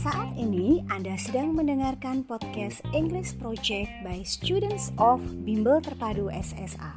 Anda 0.00 1.12
sedang 1.20 1.52
mendengarkan 1.52 2.24
podcast 2.24 2.80
English 2.96 3.36
Project 3.36 3.92
by 4.00 4.24
Students 4.24 4.96
of 4.96 5.20
Bimbel 5.44 5.84
Terpadu 5.84 6.32
SSA. 6.32 6.96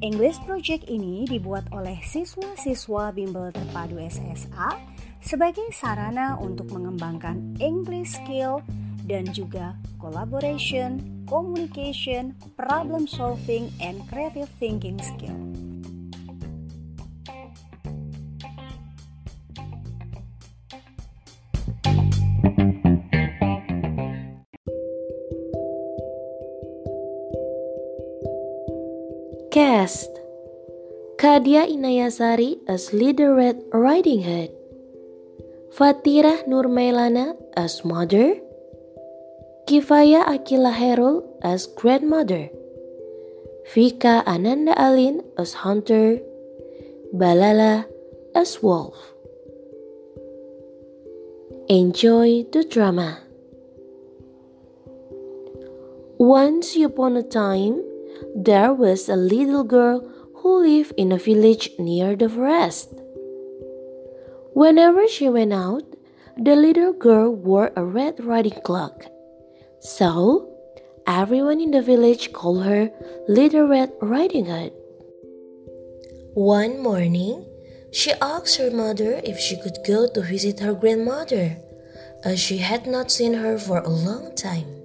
English 0.00 0.40
Project 0.48 0.88
ini 0.88 1.28
dibuat 1.28 1.68
oleh 1.76 2.00
siswa-siswa 2.00 3.12
Bimbel 3.12 3.52
Terpadu 3.52 4.00
SSA 4.00 4.80
sebagai 5.20 5.68
sarana 5.76 6.40
untuk 6.40 6.72
mengembangkan 6.72 7.60
English 7.60 8.16
skill 8.16 8.64
dan 9.04 9.28
juga 9.36 9.76
collaboration, 10.00 11.04
communication, 11.28 12.32
problem 12.56 13.04
solving, 13.04 13.68
and 13.76 14.00
creative 14.08 14.48
thinking 14.56 14.96
skill. 15.04 15.36
Cast 29.50 30.06
Kadia 31.18 31.66
Inayasari 31.66 32.62
as 32.70 32.94
Leader 32.94 33.34
Red 33.34 33.58
Riding 33.74 34.22
Hood. 34.22 34.54
Fatirah 35.74 36.46
Nurmailana 36.46 37.34
as 37.58 37.82
Mother. 37.82 38.38
Kifaya 39.66 40.22
Akila 40.30 40.70
Herul 40.70 41.26
as 41.42 41.66
Grandmother. 41.66 42.46
Vika 43.74 44.22
Ananda 44.22 44.70
Alin 44.78 45.18
as 45.34 45.66
Hunter. 45.66 46.22
Balala 47.10 47.90
as 48.38 48.62
Wolf. 48.62 48.94
Enjoy 51.66 52.46
the 52.54 52.62
drama. 52.62 53.18
Once 56.22 56.78
upon 56.78 57.18
a 57.18 57.26
time 57.26 57.89
there 58.34 58.72
was 58.72 59.08
a 59.08 59.16
little 59.16 59.64
girl 59.64 60.00
who 60.36 60.62
lived 60.62 60.92
in 60.96 61.12
a 61.12 61.18
village 61.18 61.70
near 61.78 62.16
the 62.16 62.28
forest. 62.28 62.94
Whenever 64.54 65.06
she 65.06 65.28
went 65.28 65.52
out, 65.52 65.84
the 66.36 66.56
little 66.56 66.92
girl 66.92 67.34
wore 67.34 67.72
a 67.76 67.84
red 67.84 68.24
riding 68.24 68.60
cloak. 68.64 69.04
So, 69.80 70.48
everyone 71.06 71.60
in 71.60 71.70
the 71.70 71.82
village 71.82 72.32
called 72.32 72.64
her 72.64 72.90
Little 73.28 73.68
Red 73.68 73.92
Riding 74.00 74.46
Hood. 74.46 74.72
One 76.34 76.82
morning, 76.82 77.44
she 77.92 78.12
asked 78.22 78.56
her 78.56 78.70
mother 78.70 79.20
if 79.24 79.38
she 79.38 79.60
could 79.60 79.78
go 79.86 80.08
to 80.08 80.22
visit 80.22 80.60
her 80.60 80.74
grandmother, 80.74 81.56
as 82.24 82.38
she 82.38 82.58
had 82.58 82.86
not 82.86 83.10
seen 83.10 83.34
her 83.34 83.58
for 83.58 83.78
a 83.78 83.88
long 83.88 84.34
time. 84.36 84.80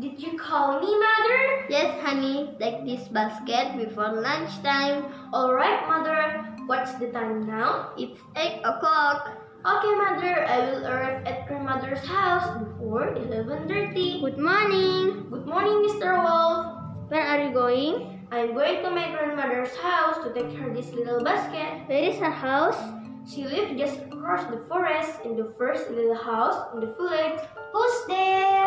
Did 0.00 0.20
you 0.20 0.36
call 0.36 0.80
me, 0.80 0.90
Mother? 0.90 1.66
Yes, 1.70 2.02
honey, 2.02 2.50
take 2.58 2.84
this 2.84 3.06
basket 3.06 3.78
before 3.78 4.10
lunchtime. 4.10 5.06
Alright, 5.32 5.86
Mother. 5.86 6.42
What's 6.66 6.94
the 6.94 7.12
time 7.12 7.46
now? 7.46 7.94
It's 7.96 8.18
8 8.34 8.58
o'clock. 8.64 9.38
Okay, 9.62 9.94
Mother. 9.94 10.46
I 10.50 10.58
will 10.66 10.84
arrive 10.88 11.24
at 11.26 11.46
grandmother's 11.46 12.04
house 12.04 12.58
before 12.58 13.14
11.30. 13.14 14.20
Good 14.20 14.38
morning. 14.38 15.30
Good 15.30 15.46
morning, 15.46 15.86
Mr. 15.86 16.18
Wolf. 16.18 16.74
Where 17.06 17.22
are 17.22 17.46
you 17.46 17.54
going? 17.54 18.26
I'm 18.32 18.52
going 18.52 18.82
to 18.82 18.90
my 18.90 19.14
grandmother's 19.14 19.76
house 19.76 20.18
to 20.24 20.34
take 20.34 20.58
her 20.58 20.74
this 20.74 20.90
little 20.90 21.22
basket. 21.22 21.86
Where 21.86 22.02
is 22.02 22.18
her 22.18 22.34
house? 22.34 22.82
She 23.30 23.44
lives 23.44 23.78
just 23.78 24.00
across 24.10 24.42
the 24.50 24.58
forest 24.66 25.20
in 25.24 25.36
the 25.36 25.54
first 25.56 25.88
little 25.88 26.16
house 26.16 26.74
in 26.74 26.80
the 26.80 26.92
village. 26.98 27.38
Who's 27.72 28.06
there? 28.08 28.63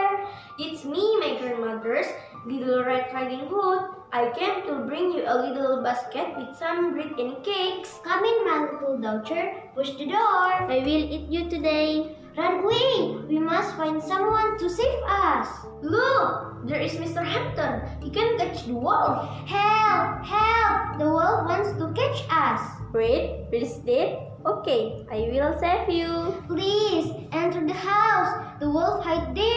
It's 0.59 0.83
me, 0.83 1.19
my 1.19 1.37
grandmother's 1.37 2.07
little 2.43 2.83
red 2.83 3.13
riding 3.13 3.45
hood. 3.45 3.93
I 4.11 4.33
came 4.33 4.65
to 4.65 4.87
bring 4.87 5.11
you 5.13 5.21
a 5.27 5.37
little 5.37 5.83
basket 5.83 6.35
with 6.35 6.57
some 6.57 6.93
bread 6.93 7.13
and 7.19 7.43
cakes. 7.43 7.99
Come 8.03 8.25
in, 8.25 8.43
my 8.43 8.65
little 8.65 8.97
daughter. 8.97 9.53
Push 9.75 9.91
the 10.01 10.07
door. 10.07 10.49
I 10.65 10.81
will 10.81 11.05
eat 11.13 11.29
you 11.29 11.47
today. 11.47 12.17
Run 12.35 12.65
away! 12.65 13.21
We 13.29 13.37
must 13.37 13.77
find 13.77 14.01
someone 14.01 14.57
to 14.57 14.67
save 14.67 15.03
us. 15.05 15.47
Look, 15.83 16.65
there 16.65 16.81
is 16.81 16.93
Mr. 16.93 17.23
Hampton. 17.23 17.85
He 18.01 18.09
can 18.09 18.39
catch 18.39 18.65
the 18.65 18.73
wolf. 18.73 19.29
Help! 19.45 20.25
Help! 20.25 20.97
The 20.97 21.05
wolf 21.05 21.45
wants 21.45 21.77
to 21.77 21.93
catch 21.93 22.25
us. 22.33 22.61
Wait, 22.93 23.45
is 23.53 23.77
dead. 23.85 24.25
Okay, 24.43 25.05
I 25.11 25.29
will 25.29 25.53
save 25.59 25.89
you. 25.89 26.41
Please, 26.47 27.13
enter 27.31 27.61
the 27.61 27.73
house. 27.73 28.59
The 28.59 28.69
wolf 28.69 29.03
hide 29.03 29.35
there. 29.35 29.56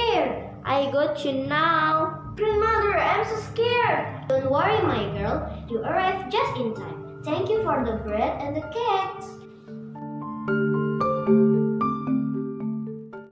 I 0.70 0.88
got 0.92 1.24
you 1.24 1.32
now. 1.32 2.32
Grandmother, 2.36 2.96
I'm 2.96 3.26
so 3.26 3.40
scared. 3.40 4.28
Don't 4.28 4.48
worry, 4.48 4.80
my 4.82 5.02
girl. 5.18 5.66
You 5.68 5.80
arrived 5.80 6.30
just 6.30 6.56
in 6.58 6.72
time. 6.74 7.20
Thank 7.24 7.50
you 7.50 7.64
for 7.64 7.84
the 7.84 7.96
bread 8.04 8.40
and 8.40 8.54
the 8.54 8.62
cakes. 8.70 9.39